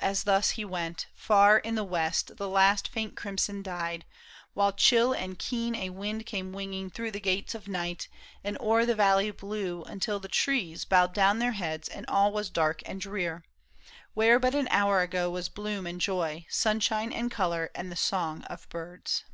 [0.00, 4.04] as thus he went, far in the West The last faint crimson died,
[4.54, 8.06] while chill and keen A wind came winging through the gates of night
[8.44, 12.48] And o'er the valley blew, until the trees Bowed down their heads and all was
[12.48, 13.42] dark and drear,
[14.14, 16.46] Where but an hour ago was bloom and joy.
[16.48, 19.24] Sunshine and color and the sons; of birds.